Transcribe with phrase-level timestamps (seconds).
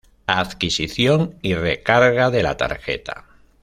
[0.25, 3.25] Adquisición y recarga de la tarjeta.